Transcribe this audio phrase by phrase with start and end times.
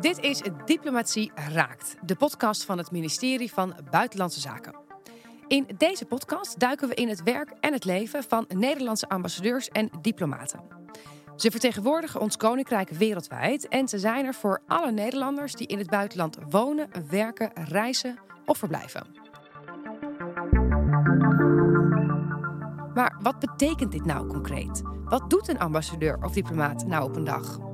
[0.00, 4.74] Dit is Diplomatie Raakt, de podcast van het ministerie van Buitenlandse Zaken.
[5.48, 9.90] In deze podcast duiken we in het werk en het leven van Nederlandse ambassadeurs en
[10.00, 10.60] diplomaten.
[11.36, 15.90] Ze vertegenwoordigen ons koninkrijk wereldwijd en ze zijn er voor alle Nederlanders die in het
[15.90, 19.06] buitenland wonen, werken, reizen of verblijven.
[22.94, 24.82] Maar wat betekent dit nou concreet?
[25.04, 27.69] Wat doet een ambassadeur of diplomaat nou op een dag?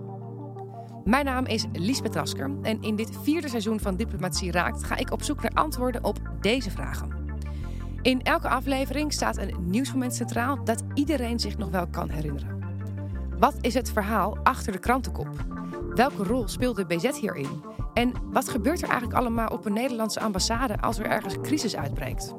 [1.07, 5.11] Mijn naam is Liesbeth Rasker en in dit vierde seizoen van Diplomatie Raakt ga ik
[5.13, 7.11] op zoek naar antwoorden op deze vragen.
[8.03, 12.63] In elke aflevering staat een nieuwsmoment centraal dat iedereen zich nog wel kan herinneren.
[13.39, 15.29] Wat is het verhaal achter de krantenkop?
[15.95, 17.63] Welke rol speelt de BZ hierin?
[17.95, 22.35] En wat gebeurt er eigenlijk allemaal op een Nederlandse ambassade als er ergens crisis uitbreekt?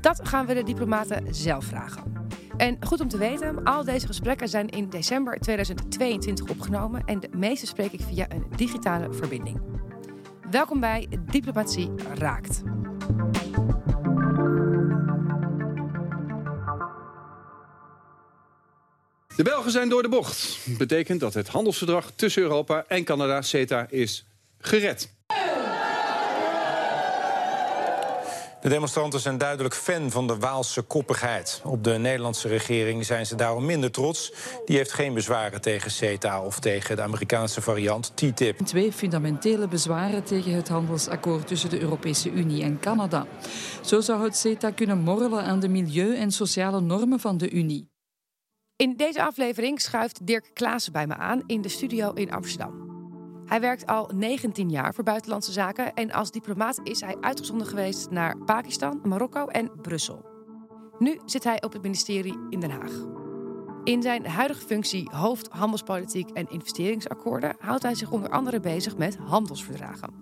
[0.00, 2.19] Dat gaan we de diplomaten zelf vragen.
[2.60, 7.28] En goed om te weten, al deze gesprekken zijn in december 2022 opgenomen en de
[7.36, 9.60] meeste spreek ik via een digitale verbinding.
[10.50, 12.62] Welkom bij Diplomatie Raakt.
[19.36, 20.58] De Belgen zijn door de bocht.
[20.78, 24.26] Betekent dat het handelsverdrag tussen Europa en Canada, CETA, is
[24.58, 25.19] gered.
[28.60, 31.60] De demonstranten zijn duidelijk fan van de Waalse koppigheid.
[31.64, 34.32] Op de Nederlandse regering zijn ze daarom minder trots.
[34.64, 38.58] Die heeft geen bezwaren tegen CETA of tegen de Amerikaanse variant TTIP.
[38.58, 43.26] Twee fundamentele bezwaren tegen het handelsakkoord tussen de Europese Unie en Canada.
[43.84, 47.88] Zo zou het CETA kunnen morrelen aan de milieu- en sociale normen van de Unie.
[48.76, 52.89] In deze aflevering schuift Dirk Klaassen bij me aan in de studio in Amsterdam.
[53.50, 58.10] Hij werkt al 19 jaar voor buitenlandse zaken en als diplomaat is hij uitgezonden geweest
[58.10, 60.24] naar Pakistan, Marokko en Brussel.
[60.98, 62.92] Nu zit hij op het ministerie in Den Haag.
[63.84, 69.16] In zijn huidige functie hoofd handelspolitiek en investeringsakkoorden houdt hij zich onder andere bezig met
[69.16, 70.14] handelsverdragen.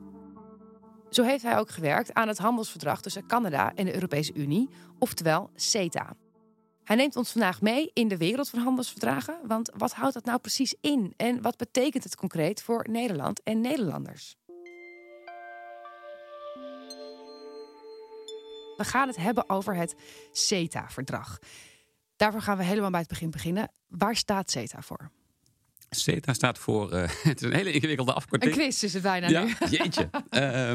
[1.10, 5.50] Zo heeft hij ook gewerkt aan het handelsverdrag tussen Canada en de Europese Unie, oftewel
[5.54, 6.16] CETA.
[6.88, 9.38] Hij neemt ons vandaag mee in de wereld van handelsverdragen.
[9.46, 11.14] Want wat houdt dat nou precies in?
[11.16, 14.36] En wat betekent het concreet voor Nederland en Nederlanders?
[18.76, 19.94] We gaan het hebben over het
[20.32, 21.38] CETA-verdrag.
[22.16, 23.72] Daarvoor gaan we helemaal bij het begin beginnen.
[23.88, 25.10] Waar staat CETA voor?
[25.90, 26.92] CETA staat voor.
[26.92, 28.52] Uh, het is een hele ingewikkelde afkorting.
[28.52, 29.54] Een quiz is het bijna ja, nu.
[29.76, 30.10] Jeetje.
[30.30, 30.72] uh,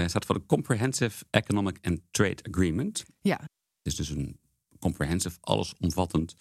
[0.00, 3.04] uh, staat voor de Comprehensive Economic and Trade Agreement.
[3.20, 3.40] Ja.
[3.40, 4.39] Het is dus een
[4.80, 6.36] comprehensive, allesomvattend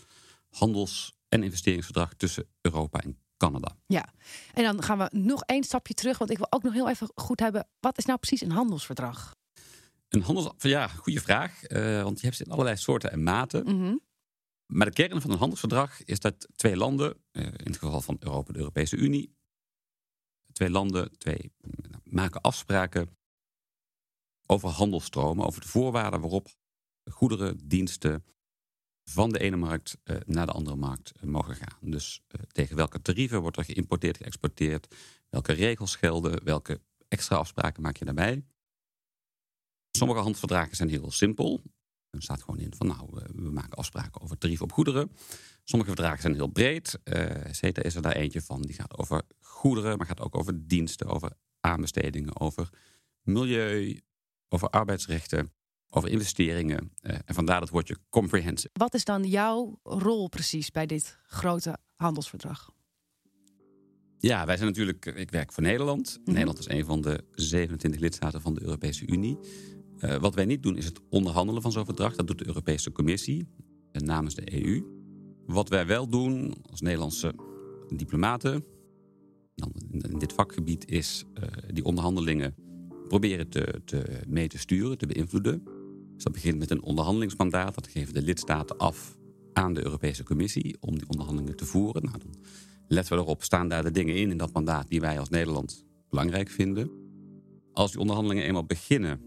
[0.50, 3.76] handels- en investeringsverdrag tussen Europa en Canada.
[3.86, 4.14] Ja,
[4.54, 7.12] en dan gaan we nog één stapje terug, want ik wil ook nog heel even
[7.16, 9.36] goed hebben, wat is nou precies een handelsverdrag?
[10.10, 13.64] Een handels, ja, goede vraag, uh, want je hebt ze in allerlei soorten en maten.
[13.64, 14.02] Mm -hmm.
[14.66, 18.18] Maar de kern van een handelsverdrag is dat twee landen, uh, in het geval van
[18.20, 19.36] Europa, de Europese Unie,
[20.52, 21.52] twee landen, twee
[22.04, 23.18] maken afspraken
[24.46, 26.48] over handelstromen, over de voorwaarden waarop
[27.10, 28.24] goederen, diensten
[29.10, 31.92] van de ene markt uh, naar de andere markt uh, mogen gaan.
[31.92, 34.96] Dus uh, tegen welke tarieven wordt er geïmporteerd, geëxporteerd,
[35.30, 38.46] welke regels gelden, welke extra afspraken maak je daarbij.
[39.92, 41.62] Sommige handelsverdragen zijn heel simpel.
[42.10, 45.12] Er staat gewoon in van nou, we maken afspraken over tarieven op goederen.
[45.64, 47.00] Sommige verdragen zijn heel breed.
[47.52, 51.08] CETA is er daar eentje van, die gaat over goederen, maar gaat ook over diensten,
[51.08, 52.70] over aanbestedingen, over
[53.22, 54.02] milieu,
[54.48, 55.52] over arbeidsrechten
[55.90, 56.92] over investeringen.
[57.02, 58.70] Uh, en vandaar het woordje comprehensive.
[58.74, 62.72] Wat is dan jouw rol precies bij dit grote handelsverdrag?
[64.20, 65.06] Ja, wij zijn natuurlijk.
[65.06, 66.08] Ik werk voor Nederland.
[66.18, 66.34] Mm -hmm.
[66.34, 69.38] Nederland is een van de 27 lidstaten van de Europese Unie.
[70.00, 72.16] Uh, wat wij niet doen is het onderhandelen van zo'n verdrag.
[72.16, 73.48] Dat doet de Europese Commissie
[73.92, 74.84] uh, namens de EU.
[75.46, 77.34] Wat wij wel doen als Nederlandse
[77.96, 78.66] diplomaten,
[79.56, 81.26] dan in dit vakgebied, is
[81.74, 82.56] die onderhandelingen
[83.08, 85.64] proberen te, te, mee te sturen, te beïnvloeden.
[86.20, 87.76] Dus dat begint met een onderhandelingsmandaat.
[87.76, 89.18] Dat geven de lidstaten af
[89.54, 92.04] aan de Europese Commissie om die onderhandelingen te voeren.
[92.04, 92.36] Nou, dan
[92.88, 95.86] letten we erop, staan daar de dingen in in dat mandaat die wij als Nederland
[96.10, 96.92] belangrijk vinden.
[97.74, 99.22] Als die onderhandelingen eenmaal beginnen,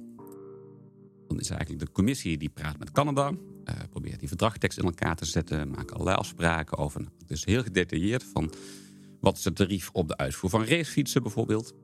[1.28, 3.30] dan is eigenlijk de Commissie die praat met Canada.
[3.30, 7.00] Uh, probeert die verdragtekst in elkaar te zetten, maakt allerlei afspraken over.
[7.00, 8.52] Het is heel gedetailleerd van
[9.20, 11.74] wat is het tarief op de uitvoer van racefietsen bijvoorbeeld.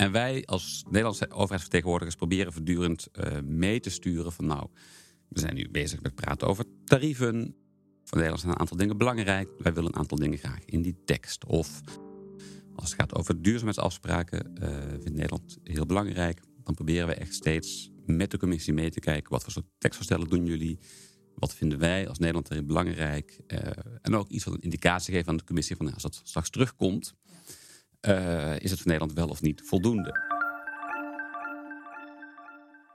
[0.00, 4.68] En wij als Nederlandse overheidsvertegenwoordigers proberen voortdurend uh, mee te sturen van nou,
[5.28, 7.54] we zijn nu bezig met praten over tarieven.
[8.04, 9.48] Voor Nederland zijn een aantal dingen belangrijk.
[9.58, 11.44] Wij willen een aantal dingen graag in die tekst.
[11.44, 11.80] Of
[12.74, 16.40] als het gaat over duurzaamheidsafspraken, uh, vindt Nederland heel belangrijk.
[16.62, 19.30] Dan proberen we echt steeds met de commissie mee te kijken.
[19.30, 20.78] Wat voor soort tekstvoorstellen doen jullie?
[21.34, 23.40] Wat vinden wij als Nederland erin belangrijk?
[23.46, 23.58] Uh,
[24.02, 26.50] en ook iets wat een indicatie geeft aan de commissie van nou, als dat straks
[26.50, 27.14] terugkomt.
[28.00, 30.28] Eh, is het voor Nederland wel of niet voldoende.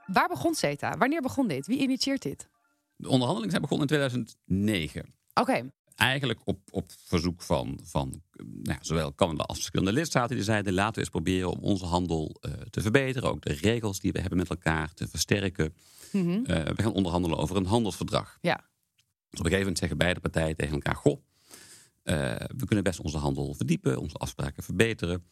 [0.06, 0.96] Waar begon CETA?
[0.96, 1.66] Wanneer begon dit?
[1.66, 2.48] Wie initieert dit?
[2.96, 5.14] De onderhandelingen zijn begonnen in 2009.
[5.34, 10.36] Oké, Eigenlijk op, op verzoek van, van nou ja, zowel Canada als verschillende lidstaten.
[10.36, 13.30] Die zeiden laten we eens proberen om onze handel eh, te verbeteren.
[13.30, 15.74] Ook de regels die we hebben met elkaar te versterken.
[16.12, 16.44] Mhm.
[16.44, 18.38] Eh, we gaan onderhandelen over een handelsverdrag.
[18.40, 18.54] ja.
[19.30, 21.22] Dus op een gegeven moment zeggen beide partijen tegen elkaar: Goh,
[22.56, 25.24] we kunnen best onze handel verdiepen, onze afspraken verbeteren.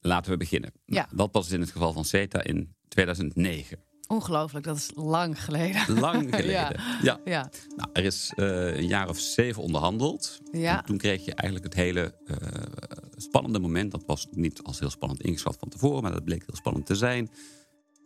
[0.00, 0.72] Laten we beginnen.
[0.86, 1.08] Ja.
[1.12, 3.78] Dat was in het geval van CETA in 2009.
[4.08, 6.00] Ongelooflijk, dat is lang geleden.
[6.00, 6.50] Lang geleden.
[6.52, 6.76] Ja.
[7.02, 7.20] ja.
[7.24, 10.40] Ja, Nou, er is eh, een jaar of zeven onderhandeld.
[10.52, 10.78] Ja.
[10.78, 12.36] En toen kreeg je eigenlijk het hele eh,
[13.16, 13.90] spannende moment.
[13.90, 16.94] Dat was niet als heel spannend ingeschat van tevoren, maar dat bleek heel spannend te
[16.94, 17.30] zijn.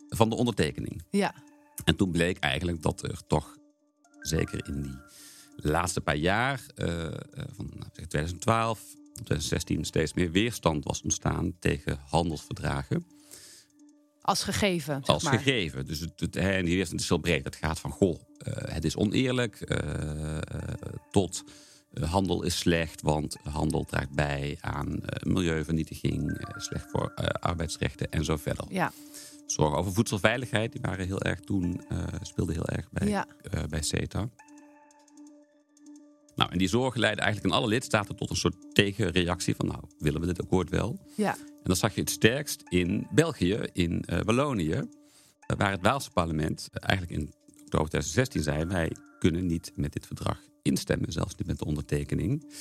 [0.09, 1.03] Van de ondertekening.
[1.09, 1.33] ja.
[1.83, 3.57] En toen bleek eigenlijk dat er toch,
[4.19, 4.97] zeker in die
[5.61, 6.87] laatste paar jaar, eh,
[7.55, 8.79] van nou, zeg 2012
[9.13, 13.05] tot 2016, steeds meer weerstand was ontstaan tegen handelsverdragen.
[14.21, 15.33] Als gegeven, zeg als maar.
[15.33, 15.85] gegeven.
[15.85, 17.43] Dus het, het, en die weerstand is heel breed.
[17.43, 19.79] Het gaat van, goh, eh, het is oneerlijk,
[21.11, 21.43] tot
[22.01, 28.65] handel is slecht, want handel draagt bij aan milieuvernietiging, slecht voor arbeidsrechten en zo verder.
[28.69, 28.91] Ja,
[29.45, 31.81] Zorgen over voedselveiligheid, die waren heel erg toen,
[32.21, 33.27] speelden heel erg bij, Ja.
[33.69, 34.29] bij CETA.
[36.39, 39.83] Nou, en die zorgen leidden eigenlijk in alle lidstaten tot een soort tegenreactie van, nou,
[39.97, 40.99] willen we dit akkoord wel?
[41.15, 41.35] ja.
[41.35, 44.87] En dan zag je het sterkst in België, in eh, Wallonië, eh,
[45.57, 47.33] waar het Waalse parlement eh, eigenlijk in
[47.63, 52.53] oktober 2016 zei: wij kunnen niet met dit verdrag instemmen, zelfs niet met de ondertekening.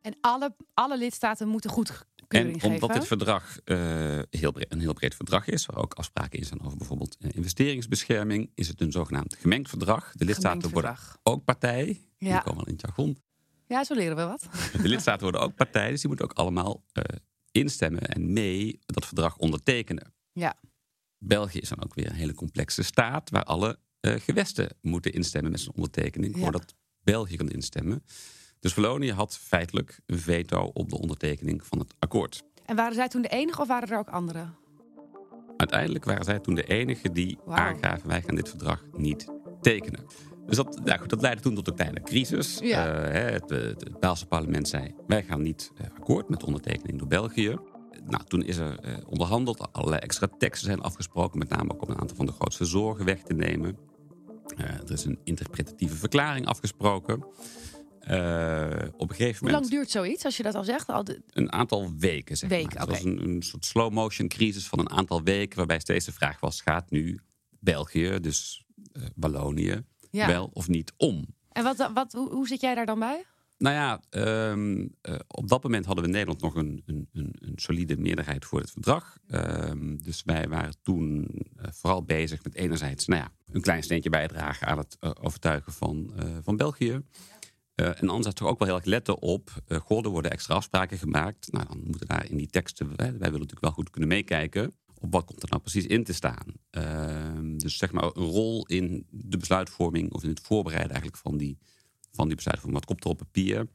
[0.00, 2.70] En alle, alle lidstaten moeten goedkeuring En geven.
[2.70, 6.44] omdat dit verdrag eh, heel breed, een heel breed verdrag is, waar ook afspraken in
[6.44, 10.12] staan over bijvoorbeeld eh, investeringsbescherming, is het een zogenaamd gemengd verdrag.
[10.12, 11.18] De lidstaten Gemengd worden verdrag.
[11.22, 12.00] ook partij.
[12.18, 12.32] Ja.
[12.32, 13.22] Die komen al in het jargon.
[13.66, 14.48] Ja, zo leren we wat.
[14.82, 17.02] De lidstaten worden ook partij, dus die moeten ook allemaal eh,
[17.50, 20.14] instemmen en mee dat verdrag ondertekenen.
[20.32, 20.54] Ja,
[21.18, 25.60] België is dan ook weer een hele complexe staat waar alle gewesten moeten instemmen met
[25.60, 26.40] zijn ondertekening Ja.
[26.40, 28.04] voordat België kan instemmen.
[28.66, 32.42] Dus Wallonië had feitelijk een veto op de ondertekening van het akkoord.
[32.64, 34.54] en waren zij toen de enige of waren er ook anderen?
[35.56, 37.58] Uiteindelijk waren zij toen de enige die Wauw.
[37.58, 39.26] aangaven wij gaan dit verdrag niet
[39.60, 40.06] tekenen.
[40.46, 42.58] Dus dat, nou goed, dat leidde toen tot een kleine crisis.
[42.58, 42.86] Ja.
[42.86, 46.98] Eh, het, het, het Belgische parlement zei wij gaan niet eh, akkoord met de ondertekening
[46.98, 47.56] door België.
[48.06, 51.90] Nou, toen is er eh, onderhandeld, allerlei extra teksten zijn afgesproken, met name ook om
[51.90, 53.78] een aantal van de grootste zorgen weg te nemen.
[54.56, 57.24] Er is een interpretatieve verklaring afgesproken.
[58.06, 60.88] Eh, op een gegeven Hoe moment lang duurt zoiets, als je dat al zegt?
[60.88, 62.78] Al de- een aantal weken, zeg Weken, maar.
[62.78, 65.56] Het was een, een soort slow-motion crisis van een aantal weken...
[65.56, 67.20] waarbij steeds de vraag was, gaat nu
[67.60, 69.82] België, dus eh, Wallonië...
[70.10, 70.26] Ja.
[70.26, 71.26] wel of niet om?
[71.52, 73.24] En wat, wat, hoe, hoe zit jij daar dan bij?
[73.58, 77.52] Nou ja, ehm, eh, op dat moment hadden we in Nederland nog een, een, een,
[77.54, 79.18] solide meerderheid voor het verdrag.
[79.28, 84.66] Ehm, dus wij waren toen vooral bezig met enerzijds nou ja, een klein steentje bijdragen
[84.66, 86.12] aan het overtuigen van,
[86.42, 87.02] van België.
[87.76, 90.54] Eh, en anderzijds toch ook wel heel erg letten op, eh goh, er worden extra
[90.54, 91.52] afspraken gemaakt.
[91.52, 94.72] Nou, dan moeten daar in die teksten, wij, willen natuurlijk wel goed kunnen meekijken.
[94.98, 96.46] Op wat komt er nou precies in te staan?
[96.70, 101.36] Ehm, dus zeg maar een rol in de besluitvorming of in het voorbereiden eigenlijk van
[101.36, 101.58] die,
[102.12, 102.78] van die besluitvorming.
[102.80, 103.66] Wat komt er op papier?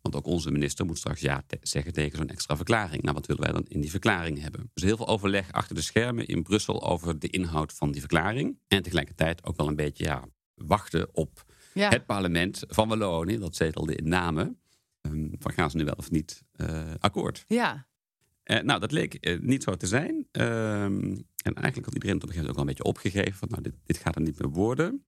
[0.00, 3.02] Want ook onze minister moet straks ja zeggen tegen zo'n extra verklaring.
[3.02, 4.70] Nou, wat willen wij dan in die verklaring hebben?
[4.74, 8.58] Dus heel veel overleg achter de schermen in Brussel over de inhoud van die verklaring.
[8.68, 11.44] En tegelijkertijd ook wel een beetje ja, wachten op
[11.76, 11.88] Ja.
[11.88, 13.38] het parlement van Wallonië.
[13.38, 14.58] Dat zetelde in namen.
[15.00, 17.44] Ehm, van gaan ze nu wel of niet eh, akkoord?
[17.48, 17.86] Ja,
[18.42, 20.26] Eh, nou, dat leek eh, niet zo te zijn.
[20.30, 21.02] Ehm,
[21.42, 23.38] en eigenlijk had iedereen het op een gegeven moment ook wel een beetje opgegeven.
[23.38, 25.04] Van, nou, dit, dit gaat er niet meer worden.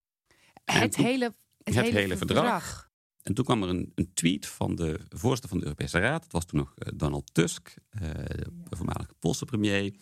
[0.64, 2.90] het toen- hele, het het hele, hele verdrag.
[3.22, 6.22] En toen kwam er een, een tweet van de voorzitter van de Europese Raad.
[6.22, 9.94] Dat was toen nog Donald Tusk, de voormalige Poolse premier.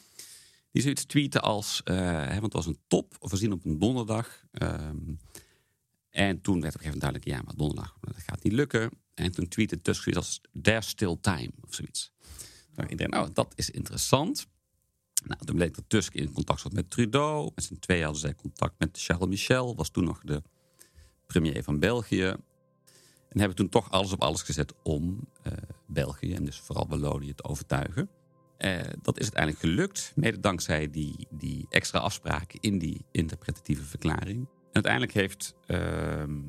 [0.70, 4.44] Die zoiets tweette als, hè, want het was een top, voorzien op een donderdag.
[4.52, 4.96] Ehm,
[6.16, 8.90] en toen werd op een gegeven moment duidelijk, ja, maar donderdag, dat gaat niet lukken.
[9.14, 12.12] En toen tweette Tusk zoiets als, there's still time, of zoiets.
[12.74, 14.46] Nou, iedereen, nou, dat is interessant.
[15.24, 17.50] Nou, toen bleek dat Tusk in contact zat met Trudeau.
[17.54, 20.42] Met z'n tweeën hadden zij contact met Charles Michel, was toen nog de
[21.26, 22.24] premier van België.
[23.28, 25.52] En hebben toen toch alles op alles gezet om eh,
[25.86, 28.08] België en dus vooral Wallonië te overtuigen.
[28.56, 34.48] Eh, dat is uiteindelijk gelukt, mede dankzij die, die extra afspraken in die interpretatieve verklaring.
[34.76, 36.40] Uiteindelijk heeft, ehm,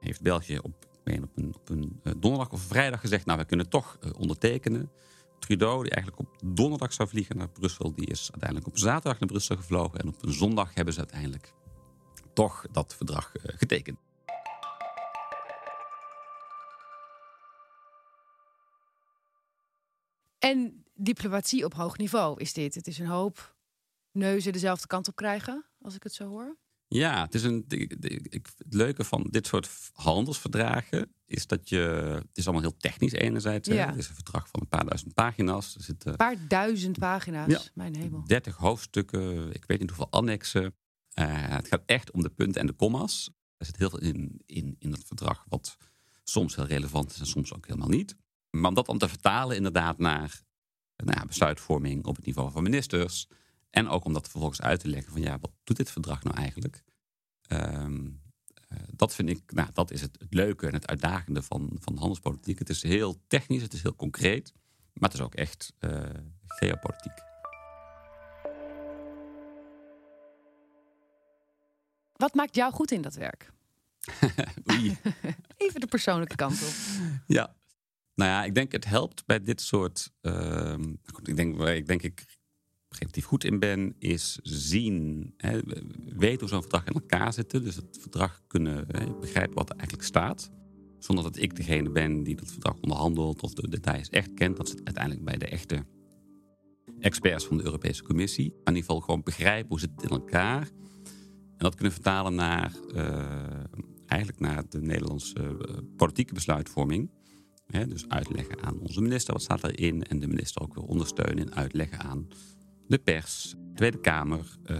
[0.00, 3.68] heeft België op, op een, op een eh, donderdag of vrijdag gezegd: Nou, we kunnen
[3.68, 4.90] toch eh, ondertekenen.
[5.38, 9.28] Trudeau, die eigenlijk op donderdag zou vliegen naar Brussel, die is uiteindelijk op zaterdag naar
[9.28, 10.00] Brussel gevlogen.
[10.00, 11.52] En op een zondag hebben ze uiteindelijk
[12.32, 13.98] toch dat verdrag eh, getekend.
[20.38, 22.74] En diplomatie op hoog niveau is dit.
[22.74, 23.56] Het is een hoop
[24.12, 26.56] neuzen dezelfde kant op krijgen, als ik het zo hoor.
[26.94, 27.64] Ja, het, is een,
[28.28, 31.78] het leuke van dit soort handelsverdragen is dat je.
[32.28, 33.68] Het is allemaal heel technisch, enerzijds.
[33.68, 33.86] Ja.
[33.86, 35.74] Het is een verdrag van een paar duizend pagina's.
[35.74, 38.24] Er zitten, een paar duizend pagina's, ja, mijn hemel.
[38.24, 40.62] 30 hoofdstukken, ik weet niet hoeveel annexen.
[40.64, 40.72] Uh,
[41.28, 43.30] het gaat echt om de punten en de commas.
[43.56, 45.76] Er zit heel veel in, in, in dat verdrag, wat
[46.24, 48.16] soms heel relevant is en soms ook helemaal niet.
[48.50, 50.42] Maar om dat dan te vertalen, inderdaad, naar
[50.96, 53.26] nou besluitvorming op het niveau van ministers
[53.74, 56.36] en ook om dat vervolgens uit te leggen van ja, wat doet dit verdrag nou
[56.36, 56.84] eigenlijk?
[57.46, 58.06] Ehm,
[58.68, 61.96] eh, dat vind ik, nou, dat is het, het, leuke en het uitdagende van, van
[61.96, 62.58] handelspolitiek.
[62.58, 64.52] Het is heel technisch, het is heel concreet,
[64.92, 66.02] maar het is ook echt uh,
[66.46, 67.18] geopolitiek.
[72.12, 73.52] Wat maakt jou goed in dat werk?
[75.56, 76.74] Even de persoonlijke kant op.
[77.26, 77.54] Ja,
[78.14, 80.12] nou ja, ik denk het helpt bij dit soort.
[80.22, 80.78] Uh,
[81.22, 82.24] ik denk ik denk ik
[82.98, 85.60] relatief goed in ben, is zien, hè,
[86.16, 87.50] weten hoe zo'n verdrag in elkaar zit.
[87.50, 90.50] Dus het verdrag kunnen hè, begrijpen wat er eigenlijk staat.
[90.98, 94.56] Zonder dat ik degene ben die dat verdrag onderhandelt of de details echt kent.
[94.56, 95.84] Dat zit uiteindelijk bij de echte
[96.98, 98.44] experts van de Europese Commissie.
[98.44, 100.70] In ieder geval gewoon begrijpen hoe zit het in elkaar.
[101.56, 103.64] En dat kunnen vertalen naar, uh,
[104.06, 107.10] eigenlijk naar de Nederlandse uh, politieke besluitvorming.
[107.66, 110.02] dus uitleggen aan onze minister wat staat erin.
[110.02, 112.28] En de minister ook weer ondersteunen en uitleggen aan
[112.86, 114.78] de pers, de Tweede Kamer, uh,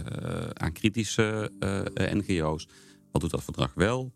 [0.53, 2.67] aan kritische uh, NGO's.
[3.11, 4.13] Wat doet dat verdrag wel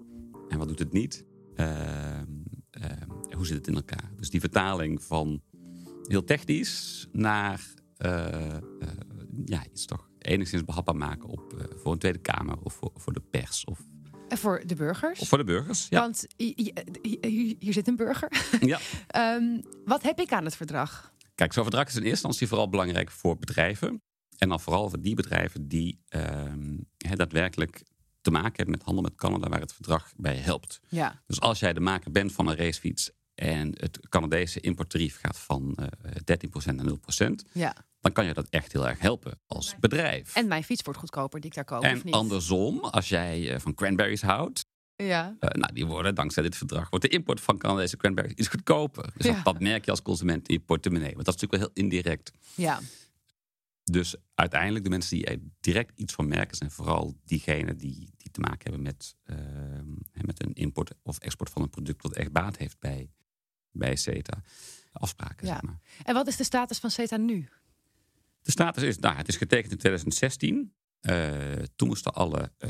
[0.50, 1.26] en wat doet het niet?
[1.56, 2.26] Ehm,
[2.70, 4.12] ehm, hoe zit het in elkaar?
[4.18, 5.42] Dus die vertaling van
[6.04, 7.62] heel technisch naar
[9.46, 13.22] ja, iets toch enigszins behapbaar maken op, voor een Tweede Kamer of voor, voor de
[13.32, 13.80] pers of
[14.30, 15.20] en voor de burgers?
[15.20, 16.00] Of voor de burgers, ja.
[16.00, 18.32] Want hier, zit een burger.
[18.60, 18.80] Ja.
[19.36, 21.14] um, wat heb ik aan het verdrag?
[21.40, 24.02] Kijk, zo'n verdrag is in eerste instantie vooral belangrijk voor bedrijven.
[24.38, 27.84] En dan vooral voor die bedrijven die ehm, daadwerkelijk
[28.22, 30.80] te maken hebben met handel met Canada, waar het verdrag bij helpt.
[30.88, 31.22] Ja.
[31.26, 35.78] Dus als jij de maker bent van een racefiets en het Canadese importtarief gaat van
[35.80, 35.86] uh,
[36.26, 36.40] eh,
[36.72, 36.86] 13% naar
[37.30, 37.76] 0%, ja.
[38.00, 40.36] dan kan je dat echt heel erg helpen als bedrijf.
[40.36, 41.84] En mijn fiets wordt goedkoper die ik daar koop.
[41.84, 42.14] En of niet?
[42.14, 44.66] andersom, als jij uh, van cranberries houdt,
[45.04, 45.36] ja.
[45.40, 49.10] Uh, nou, die worden dankzij dit verdrag wordt de import van Canadese cranberries iets goedkoper.
[49.18, 49.42] Dus ja.
[49.44, 51.14] dat, merk je als consument in je portemonnee.
[51.14, 52.32] Want dat is natuurlijk wel heel indirect.
[52.56, 52.80] Ja.
[53.84, 58.32] Dus uiteindelijk de mensen die er direct iets van merken zijn vooral diegenen die, die
[58.32, 59.36] te maken hebben met, uh,
[60.26, 63.12] met een import of export van een product wat echt baat heeft bij,
[63.72, 64.42] bij CETA.
[64.92, 65.48] Afspraken.
[65.48, 65.54] Ja.
[65.54, 65.80] Zeg maar.
[66.04, 67.50] En wat is de status van CETA nu?
[68.42, 70.74] De status is, nou, het is getekend in 2016.
[71.02, 72.70] Uh, toen moesten alle, uh,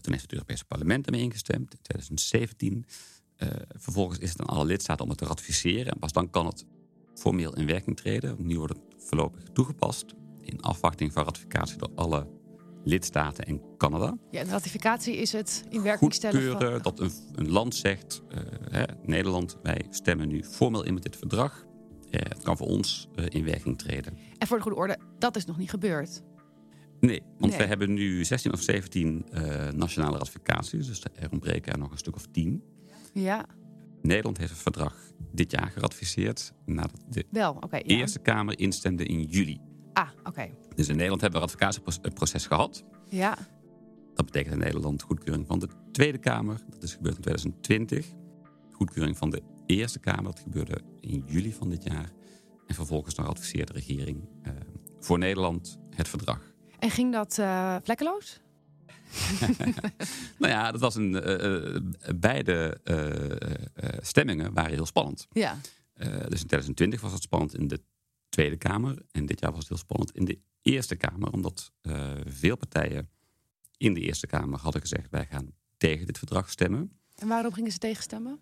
[0.00, 2.86] toen heeft het Europese parlement ermee ingestemd in 2017.
[3.38, 5.92] Uh, vervolgens is het aan alle lidstaten om het te ratificeren.
[5.92, 6.64] En pas dan kan het
[7.14, 8.36] formeel in werking treden.
[8.38, 12.26] Nu wordt het voorlopig toegepast in afwachting van ratificatie door alle
[12.84, 14.16] lidstaten en Canada.
[14.30, 16.82] Ja, en ratificatie is het in werking stellen van...
[16.82, 18.22] dat een, een land zegt,
[18.70, 21.64] hè, Nederland, wij stemmen nu formeel in met dit verdrag.
[22.10, 24.18] het kan voor ons in werking treden.
[24.38, 26.22] En voor de goede orde, dat is nog niet gebeurd.
[27.00, 27.60] Nee, want nee.
[27.60, 30.86] we hebben nu 16 of 17 uh, nationale ratificaties.
[30.86, 32.62] Dus er ontbreken er nog een stuk of 10.
[33.12, 33.46] Ja.
[34.02, 34.94] Nederland heeft het verdrag
[35.32, 36.52] dit jaar geratificeerd.
[36.66, 38.18] Nadat de Wel, okay, Eerste.
[38.18, 39.60] Kamer instemde in juli.
[39.92, 40.28] Ah, oké.
[40.28, 40.54] Okay.
[40.74, 42.84] Dus in Nederland hebben we een ratificatieproces gehad.
[43.08, 43.38] Ja.
[44.14, 46.60] Dat betekent in Nederland goedkeuring van de Tweede Kamer.
[46.70, 48.06] Dat is gebeurd in 2020.
[48.70, 50.24] Goedkeuring van de Eerste Kamer.
[50.24, 52.10] Dat gebeurde in juli van dit jaar.
[52.66, 54.52] En vervolgens dan ratificeert de regering uh,
[55.00, 56.47] voor Nederland het verdrag.
[56.78, 58.40] En ging dat uh, vlekkeloos?
[60.38, 61.12] nou ja, dat was een.
[61.12, 61.80] Uh, uh,
[62.16, 62.80] beide
[64.00, 65.26] stemmingen waren heel spannend.
[65.30, 65.58] Ja.
[66.28, 67.80] dus in 2020 was het spannend in de
[68.28, 69.02] Tweede Kamer.
[69.10, 71.32] En dit jaar was het heel spannend in de Eerste Kamer.
[71.32, 71.72] Omdat
[72.24, 73.10] veel partijen
[73.76, 76.92] in de Eerste Kamer hadden gezegd: wij gaan tegen dit verdrag stemmen.
[77.14, 78.40] En waarom gingen ze tegenstemmen?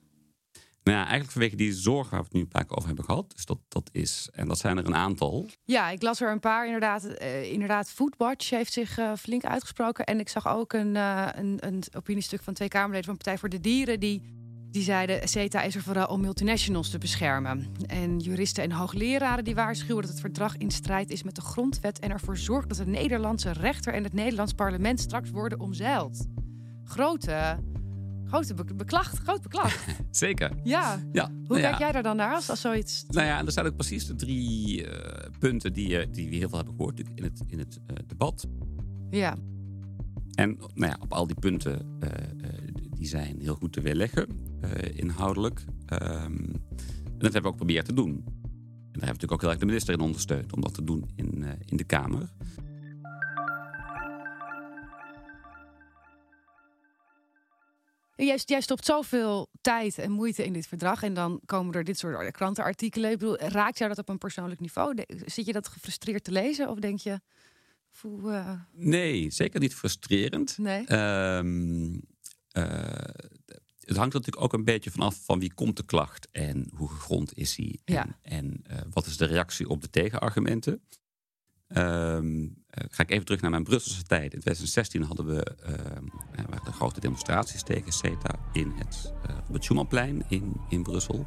[0.87, 3.05] Nou ja, eigenlijk vanwege die zorgen waar we het nu een paar keer over hebben
[3.05, 3.33] gehad.
[3.35, 5.47] Dus dat, dat is, en dat zijn er een aantal.
[5.65, 7.05] Ja, ik las er een paar inderdaad.
[7.05, 10.05] Uh, inderdaad, Foodwatch heeft zich uh, flink uitgesproken.
[10.05, 13.49] En ik zag ook een, uh, een, een opiniestuk van twee Kamerleden van Partij voor
[13.49, 14.01] de Dieren.
[14.01, 14.23] Die,
[14.71, 17.73] die zeiden, CETA is er vooral om multinationals te beschermen.
[17.87, 21.99] En juristen en hoogleraren die waarschuwen dat het verdrag in strijd is met de grondwet.
[21.99, 26.27] En ervoor zorgt dat de Nederlandse rechter en het Nederlands parlement straks worden omzeild.
[26.85, 27.59] Grote...
[28.27, 29.87] Grote be beklacht, groot beklacht.
[30.11, 30.51] Zeker.
[30.63, 30.99] Ja.
[31.13, 31.29] ja.
[31.31, 31.79] Hoe nou kijk ja.
[31.79, 33.05] jij daar dan naar als, als zoiets...
[33.09, 34.91] Nou ja, er zijn ook precies de drie uh,
[35.39, 38.47] punten die, uh, die we heel veel hebben gehoord in het, in het uh, debat.
[39.11, 39.37] Ja.
[40.35, 41.99] En nou ja, op al die punten,
[42.97, 44.27] die zijn heel goed te weerleggen,
[44.95, 45.65] inhoudelijk.
[45.93, 46.65] Um,
[47.17, 48.09] en dat hebben we ook proberen te doen.
[48.09, 48.25] En daar
[48.93, 51.35] hebben we natuurlijk ook heel erg de minister in ondersteund om dat te doen in,
[51.39, 52.33] uh, in de Kamer.
[58.17, 61.99] Jij, jij stopt zoveel tijd en moeite in dit verdrag en dan komen er dit
[61.99, 63.11] soort krantenartikelen.
[63.11, 65.05] Ik bedoel, raakt jou dat op een persoonlijk niveau?
[65.25, 67.21] Zit je dat gefrustreerd te lezen of denk je...
[67.91, 68.51] Voel, uh...
[68.73, 70.59] Nee, zeker niet frustrerend.
[70.59, 70.87] Nee.
[70.87, 72.01] Ehm, uh,
[73.81, 77.37] het hangt natuurlijk ook een beetje vanaf van wie komt de klacht en hoe gegrond
[77.37, 77.81] is die.
[77.85, 78.19] En, ja.
[78.23, 80.83] en uh, wat is de reactie op de tegenargumenten.
[81.69, 84.35] Um, ga ik even terug naar mijn Brusselse tijd.
[84.35, 89.13] In 2016 hadden we uh, de grote demonstraties tegen CETA in het,
[89.49, 91.27] op het Schumannplein in, in Brussel.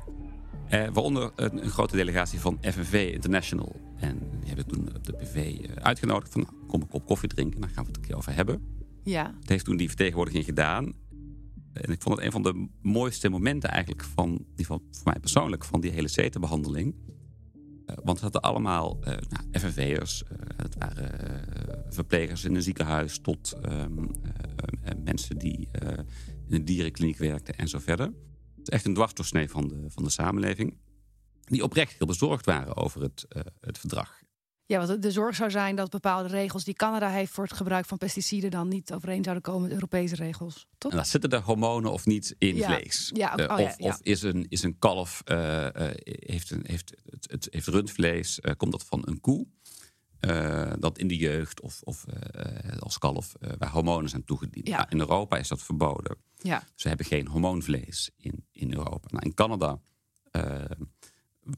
[0.69, 3.75] waaronder een, een, grote delegatie van FNV International.
[3.97, 7.69] En die hebben toen de PV uitgenodigd van nou, kom een kop koffie drinken, daar
[7.69, 8.61] gaan we het een keer over hebben.
[9.03, 9.35] Ja.
[9.39, 10.93] Het heeft toen die vertegenwoordiging gedaan.
[11.73, 15.19] En ik vond het een van de mooiste momenten eigenlijk van, die van, voor mij
[15.19, 16.95] persoonlijk, van die hele CETA-behandeling.
[17.89, 21.11] Uh, want het hadden allemaal uh, nou, FNV'ers, uh, het waren
[21.89, 24.11] verplegers in een ziekenhuis tot um,
[25.03, 25.69] mensen die
[26.47, 28.05] in een dierenkliniek werkten en zo verder.
[28.05, 30.77] Het is echt een dwarsdoorsnee van de, van de samenleving.
[31.45, 33.25] Die oprecht heel bezorgd waren over het,
[33.61, 34.18] het verdrag.
[34.69, 37.85] Ja, want de zorg zou zijn dat bepaalde regels die Canada heeft voor het gebruik
[37.85, 40.67] van pesticiden dan niet overeen zouden komen met Europese regels.
[40.77, 40.91] Toch?
[40.91, 42.67] En dan zitten er hormonen of niet in ja.
[42.67, 43.11] vlees?
[43.13, 45.69] Ja, ook, uh, oh, of, ja, of is, een, is een kalf, uh, uh,
[46.03, 49.47] heeft, een, heeft, het, het heeft rundvlees, komt dat van een koe?
[50.79, 52.05] dat in de jeugd of, of
[52.79, 54.67] als kalf waar hormonen zijn toegediend.
[54.67, 54.77] Ja.
[54.77, 56.17] Nou, in Europa is dat verboden.
[56.37, 56.63] Ja.
[56.75, 59.07] Ze hebben geen hormoonvlees in, in Europa.
[59.11, 59.79] Nou, in Canada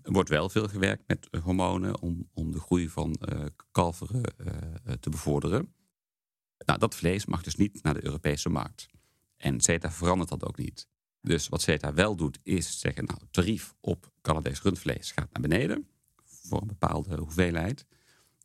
[0.01, 5.09] wordt wel veel gewerkt met hormonen om, om de groei van uh, kalveren uh, te
[5.09, 5.73] bevorderen.
[6.65, 8.87] Nou, dat vlees mag dus niet naar de Europese markt.
[9.37, 10.87] En CETA verandert dat ook niet.
[11.21, 15.87] Dus wat CETA wel doet, is zeggen: nou, tarief op Canadees rundvlees gaat naar beneden
[16.25, 17.85] voor een bepaalde hoeveelheid.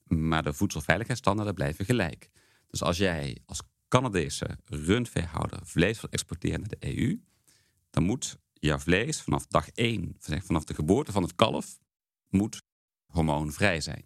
[0.05, 2.31] Maar de voedselveiligheidsstandaarden blijven gelijk.
[2.67, 7.23] Dus als jij als Canadese rundveehouder vlees wil exporteren naar de EU,
[7.91, 11.79] dan moet jouw vlees vanaf dag 1, vanaf de geboorte van het kalf,
[12.29, 12.63] moet
[13.07, 14.05] hormoonvrij zijn.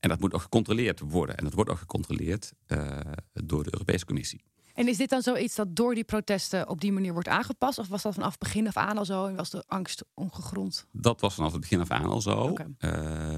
[0.00, 1.36] En dat moet ook gecontroleerd worden.
[1.36, 3.00] En dat wordt ook gecontroleerd uh,
[3.32, 4.44] door de Europese Commissie.
[4.74, 7.78] En is dit dan zoiets dat door die protesten op die manier wordt aangepast?
[7.78, 10.86] Of was dat vanaf begin af aan al zo en was de angst ongegrond?
[10.92, 12.38] Dat was vanaf het begin af aan al zo.
[12.38, 12.66] Okay.
[12.78, 12.90] Uh,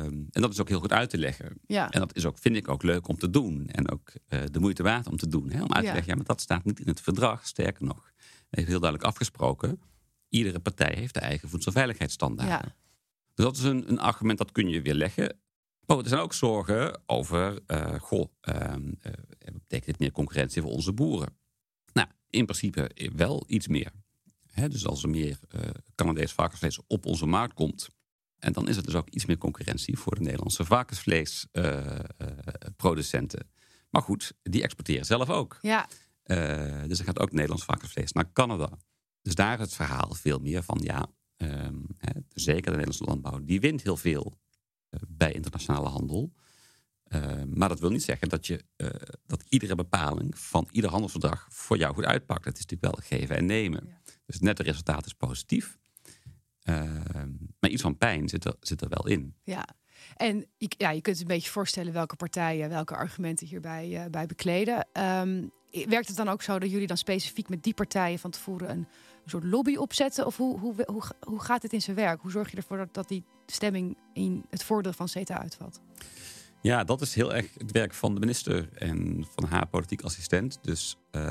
[0.03, 1.61] en dat is ook heel goed uit te leggen.
[1.67, 1.91] Ja.
[1.91, 3.67] En dat is ook, vind ik ook leuk om te doen.
[3.67, 5.51] En ook uh, de moeite waard om te doen.
[5.51, 5.63] Hè?
[5.63, 5.93] Om uit te Ja.
[5.93, 7.47] leggen, ja, maar dat staat niet in het verdrag.
[7.47, 8.13] Sterker nog,
[8.51, 9.81] heeft heel duidelijk afgesproken.
[10.35, 12.55] Iedere partij heeft de eigen voedselveiligheidsstandaarden.
[12.55, 12.75] Ja.
[13.35, 15.39] Dus dat is een, een argument dat kun je weer leggen.
[15.87, 18.73] Maar er zijn ook zorgen over, uh, goh, uh, uh,
[19.53, 21.37] betekent dit meer concurrentie voor onze boeren?
[21.93, 23.93] Nou, in principe wel iets meer.
[24.47, 25.61] Hè, dus als er meer uh,
[25.95, 27.89] Canadees varkensvlees op onze markt komt,
[28.39, 33.51] en dan is het dus ook iets meer concurrentie voor de Nederlandse varkensvleesproducenten.
[33.91, 35.59] maar goed, die exporteren zelf ook.
[35.61, 35.89] Ja.
[36.87, 38.79] dus er gaat ook Nederlands varkensvlees naar Canada.
[39.25, 41.07] Dus daar is het verhaal veel meer van, ja,
[41.37, 44.33] um, hè, zeker de Nederlandse landbouw, die wint heel veel
[44.91, 46.33] uh, bij internationale handel.
[47.09, 48.89] Uh, maar dat wil niet zeggen dat, je, uh,
[49.27, 52.45] dat iedere bepaling van ieder handelsverdrag voor jou goed uitpakt.
[52.45, 53.85] Het is natuurlijk wel geven en nemen.
[53.87, 54.01] Ja.
[54.05, 55.79] Dus het nette resultaat is positief.
[56.63, 59.35] Ehm, maar iets van pijn zit er, zit er wel in.
[59.43, 59.67] Ja,
[60.17, 64.27] en je, ja, je kunt je een beetje voorstellen welke partijen welke argumenten hierbij bij
[64.27, 64.89] bekleden.
[64.93, 68.71] Um, werkt het dan ook zo dat jullie dan specifiek met die partijen van tevoren
[68.71, 68.89] een,
[69.25, 70.27] een soort lobby opzetten?
[70.27, 72.21] Of hoe, hoe, hoe, hoe gaat het in zijn werk?
[72.21, 75.81] Hoe zorg je ervoor dat, dat die stemming in het voordeel van CETA uitvalt?
[76.61, 80.59] Ja, dat is heel erg het werk van de minister en van haar politiek assistent.
[80.63, 81.29] Dus uh, uh,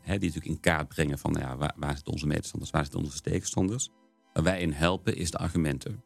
[0.00, 2.82] hè, die natuurlijk in kaart brengen van nou ja, waar, waar zitten onze medestanders, waar
[2.82, 3.88] zitten onze tegenstanders.
[4.32, 6.02] Waar wij in helpen is de argumenten.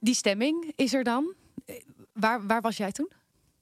[0.00, 1.34] Die stemming is er dan.
[2.12, 3.10] Waar, waar was jij toen?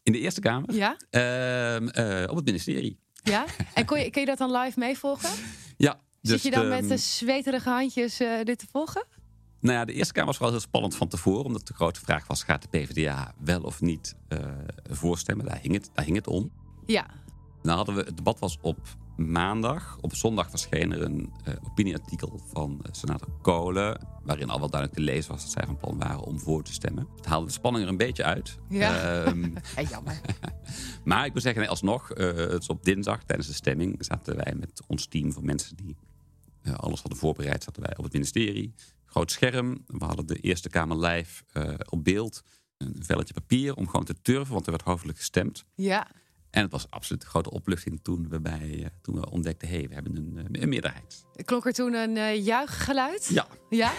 [0.03, 0.75] In de Eerste Kamer?
[0.75, 0.97] Ja.
[1.11, 2.99] Uh, op het ministerie.
[3.23, 3.45] Ja.
[3.75, 5.31] En kon je, kun je dat dan live meevolgen?
[5.77, 6.01] Ja.
[6.23, 9.07] Dus Zit je dan de, met de zweterige handjes uh, dit te volgen?
[9.61, 11.45] Nou ja, de Eerste Kamer was wel heel spannend van tevoren.
[11.45, 14.39] Omdat de grote vraag was, gaat de PvdA wel of niet uh,
[14.91, 15.47] voorstemmen?
[15.47, 16.53] Daar hing, het, daar hing het om.
[16.87, 17.07] Ja.
[17.63, 18.79] Dan hadden we, het debat was op
[19.21, 19.99] maandag.
[20.01, 24.09] Op zondag verscheen er een uh, opinieartikel van uh, senator Kolen...
[24.23, 26.73] waarin al wel duidelijk te lezen was dat zij van plan waren om voor te
[26.73, 27.09] stemmen.
[27.17, 28.59] Het haalde de spanning er een beetje uit.
[28.69, 29.55] Ja, um,
[29.91, 30.21] jammer.
[31.05, 33.97] maar ik moet zeggen, nee, alsnog, uh, het is op dinsdag tijdens de stemming...
[33.99, 35.97] zaten wij met ons team van mensen die
[36.77, 37.63] alles hadden voorbereid...
[37.63, 38.75] zaten wij op het ministerie.
[39.05, 39.85] Groot scherm.
[39.87, 41.45] We hadden de Eerste Kamer live
[41.89, 42.43] op beeld.
[42.77, 45.65] Een velletje papier om gewoon te turven, want er werd hoofdelijk gestemd.
[45.75, 46.07] Ja.
[46.51, 49.69] En het was absoluut een grote opluchting toen we, bij, eh, toen we ontdekten...
[49.69, 51.25] hé, hey, we hebben een, eh, een meerderheid.
[51.45, 53.29] Klonk er toen een uh, juichgeluid?
[53.33, 53.47] Ja.
[53.69, 53.93] Ja?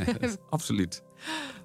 [0.50, 1.02] absoluut.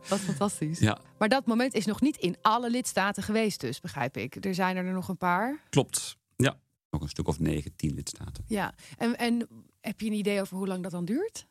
[0.09, 0.79] Wat fantastisch.
[0.79, 0.99] Ja.
[1.17, 4.45] Maar dat moment is nog niet in alle lidstaten geweest dus, begrijp ik.
[4.45, 5.63] Er zijn er nog een paar.
[5.69, 6.59] Klopt, ja.
[6.89, 8.43] Nog een stuk of negen, tien lidstaten.
[8.47, 9.47] Ja, en, en
[9.81, 11.45] heb je een idee over hoe lang dat dan duurt?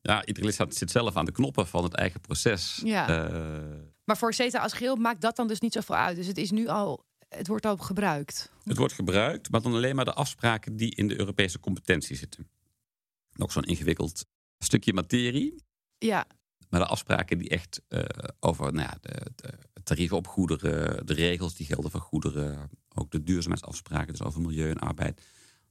[0.00, 2.80] Ja, iedere lidstaat zit zelf aan de knoppen van het eigen proces.
[2.84, 3.06] Ja.
[4.04, 6.16] Maar voor CETA als geheel maakt dat dan dus niet zoveel uit.
[6.16, 8.52] Dus het is nu al het wordt al gebruikt.
[8.64, 12.48] Het wordt gebruikt, maar dan alleen maar de afspraken die in de Europese competentie zitten.
[13.32, 14.24] Nog zo'n ingewikkeld
[14.58, 15.62] stukje materie.
[15.98, 16.26] Ja.
[16.68, 18.02] Maar de afspraken die echt uh,
[18.40, 23.10] over nou ja, de, de, tarieven op goederen, de regels die gelden voor goederen, ook
[23.10, 25.22] de duurzaamheidsafspraken, dus over milieu en arbeid.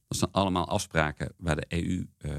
[0.06, 2.32] Dat zijn allemaal afspraken waar de EU uh,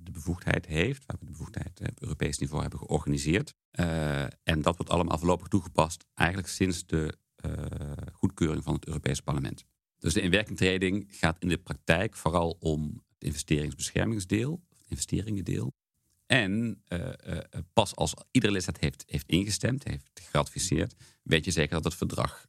[0.00, 3.54] de bevoegdheid heeft, waar we de bevoegdheid op Europees niveau hebben georganiseerd.
[3.72, 7.18] Uh, en dat wordt allemaal voorlopig toegepast, eigenlijk sinds de
[8.32, 9.64] goedkeuring van het Europese parlement.
[9.98, 15.72] Dus de inwerkingtreding gaat in de praktijk vooral om het investeringsbeschermingsdeel, het investeringendeel.
[16.26, 17.38] En uh, uh,
[17.72, 22.46] pas als iedere lidstaat heeft, heeft ingestemd, heeft geratificeerd, weet je zeker dat het verdrag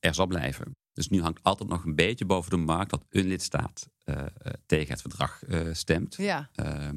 [0.00, 0.76] er zal blijven.
[0.92, 3.88] Dus nu hangt altijd nog een beetje boven de markt dat een lidstaat
[4.66, 6.14] tegen het verdrag stemt.
[6.16, 6.50] Ja.
[6.54, 6.96] Ehm,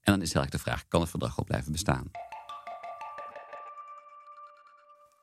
[0.00, 2.10] en dan is eigenlijk de vraag: kan het verdrag wel blijven bestaan?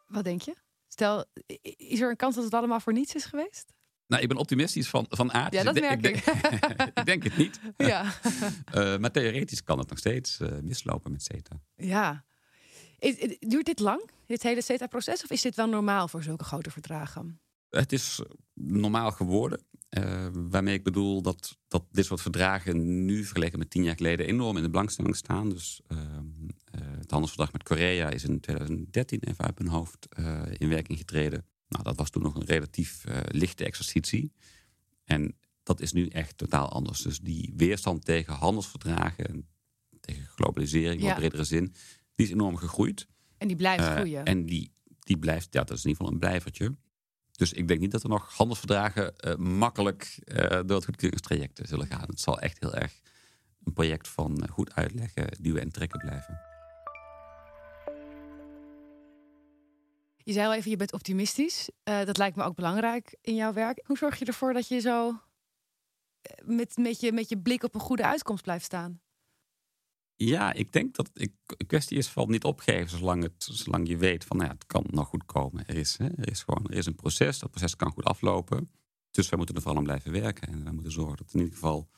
[0.08, 0.56] Wat denk je?
[0.92, 1.26] Stel,
[1.78, 3.74] is er een kans dat het allemaal voor niets is geweest?
[4.08, 5.54] Nou, ik ben optimistisch van, van aard.
[5.54, 6.16] Ja, dus dat ik merk ik.
[6.16, 6.88] ik.
[7.00, 7.60] ik denk het niet.
[7.78, 8.04] Ja.
[8.76, 11.62] uh, maar theoretisch kan het nog steeds uh, mislopen met CETA.
[11.76, 12.26] Ja.
[13.40, 15.24] Duurt dit lang, dit hele CETA-proces?
[15.24, 17.42] Of is dit wel normaal voor zulke grote verdragen?
[17.70, 18.22] Het is
[18.54, 19.64] normaal geworden.
[19.98, 24.28] Uh, waarmee ik bedoel dat, dat dit soort verdragen nu vergeleken met tien jaar geleden
[24.28, 25.50] enorm in de belangstelling staan.
[25.50, 25.82] Dus
[27.12, 30.08] het handelsverdrag met Korea is in 2013 even uit mijn hoofd
[30.58, 31.46] in werking getreden.
[31.68, 34.34] Nou, dat was toen nog een relatief lichte exercitie.
[35.04, 37.02] En dat is nu echt totaal anders.
[37.02, 39.48] Dus die weerstand tegen handelsverdragen,
[40.00, 41.10] tegen globalisering, Ja.
[41.10, 41.74] in bredere zin,
[42.16, 43.08] die is enorm gegroeid.
[43.38, 44.24] En die blijft Eh, groeien.
[44.26, 46.76] En die, die blijft, ja, dat is in ieder geval een blijvertje.
[47.32, 51.88] Dus ik denk niet dat er nog handelsverdragen eh, makkelijk eh, door het goedkeuringstraject zullen
[51.88, 52.08] gaan.
[52.08, 53.00] Het zal echt heel erg
[53.64, 56.40] een project van eh, goed uitleggen, duwen en trekken blijven.
[60.24, 61.70] Je zei al even, je bent optimistisch.
[61.84, 63.84] Eh, dat lijkt me ook belangrijk in jouw werk.
[63.86, 65.10] Hoe zorg je ervoor dat je zo
[66.22, 69.02] eh, met, met, je, met je blik op een goede uitkomst blijft staan?
[70.16, 73.98] Ja, ik denk dat ik, een kwestie is van niet opgeven zolang, het, zolang je
[73.98, 75.66] weet van nou ja, het kan nog goed komen.
[75.68, 78.70] Er is, hè, er is gewoon er is een proces, dat proces kan goed aflopen.
[79.12, 80.48] Dus wij moeten er vooral aan blijven werken.
[80.48, 81.90] En wij moeten zorgen dat in ieder geval,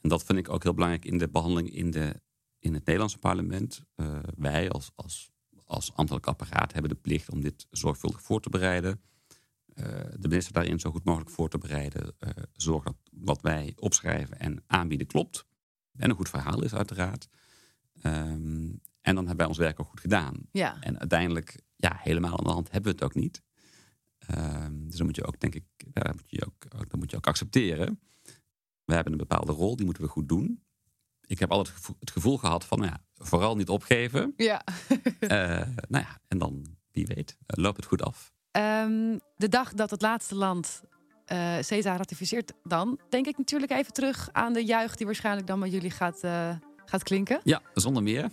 [0.00, 2.20] en dat vind ik ook heel belangrijk in de behandeling in, de,
[2.58, 3.84] in het Nederlandse parlement.
[3.96, 5.30] Uh, wij als, als,
[5.64, 9.00] als ambtelijk apparaat hebben de plicht om dit zorgvuldig voor te bereiden.
[9.74, 9.84] Uh,
[10.18, 12.14] de minister daarin zo goed mogelijk voor te bereiden.
[12.18, 15.46] Uh, zorg dat wat wij opschrijven en aanbieden klopt.
[15.96, 17.28] En een goed verhaal is uiteraard.
[18.02, 20.36] Um, en dan hebben wij ons werk ook goed gedaan.
[20.52, 20.80] Ja.
[20.80, 23.42] En uiteindelijk, ja, helemaal aan de hand hebben we het ook niet.
[24.30, 27.16] Um, dus dan moet je ook, denk ik, daar moet je ook, dat moet je
[27.16, 28.00] ook accepteren.
[28.84, 30.63] We hebben een bepaalde rol, die moeten we goed doen.
[31.26, 34.32] Ik heb altijd het gevoel gehad van, nou ja, vooral niet opgeven.
[34.36, 34.62] Ja.
[35.20, 35.28] uh,
[35.88, 38.32] nou ja, en dan, wie weet, uh, loopt het goed af.
[38.56, 40.82] Um, de dag dat het laatste land
[41.32, 45.60] uh, CETA ratificeert, dan denk ik natuurlijk even terug aan de juich die waarschijnlijk dan
[45.60, 46.50] bij jullie gaat, uh,
[46.84, 47.40] gaat klinken.
[47.44, 48.22] Ja, zonder meer.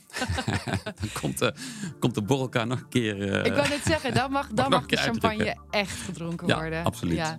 [0.84, 1.54] dan komt de,
[1.99, 3.17] komt de borrelkaar nog een keer.
[3.17, 5.80] Uh, ik wou net zeggen, dan mag, dan mag de champagne uitdrukken.
[5.80, 6.84] echt gedronken ja, worden.
[6.84, 7.17] Absoluut.
[7.17, 7.38] Ja.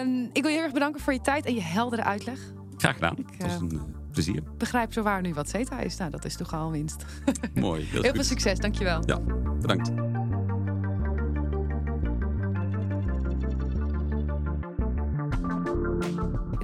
[0.00, 2.38] Um, ik wil je heel erg bedanken voor je tijd en je heldere uitleg.
[2.76, 3.16] Graag gedaan.
[3.16, 4.42] Ik, het was een plezier.
[4.56, 5.96] begrijp zo waar nu wat CETA is.
[5.96, 7.04] Nou, dat is toch al winst.
[7.54, 7.84] Mooi.
[7.84, 8.10] Heel, goed.
[8.14, 9.02] veel succes, dankjewel.
[9.06, 9.18] Ja,
[9.60, 9.90] bedankt.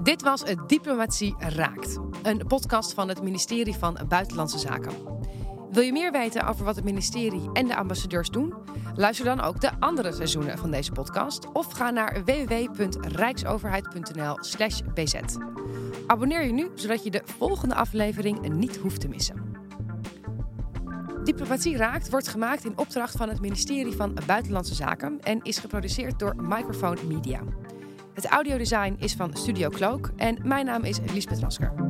[0.03, 4.93] Dit was Diplomatie Raakt, een podcast van het ministerie van Buitenlandse Zaken.
[5.71, 8.55] Wil je meer weten over wat het ministerie en de ambassadeurs doen?
[8.95, 15.15] Luister dan ook de andere seizoenen van deze podcast of ga naar www.rijksoverheid.nl/bz.
[16.07, 19.55] Abonneer je nu zodat je de volgende aflevering niet hoeft te missen.
[21.25, 26.19] Diplomatie Raakt wordt gemaakt in opdracht van het ministerie van Buitenlandse Zaken en is geproduceerd
[26.19, 27.41] door Microphone Media.
[28.15, 31.86] Het audiodesign is van Studio Cloak en mijn naam is Liesbeth Rasker.